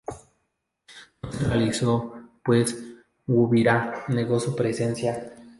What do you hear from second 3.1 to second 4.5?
Guabirá negó